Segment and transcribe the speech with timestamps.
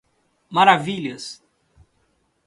[0.49, 1.43] Maravilhas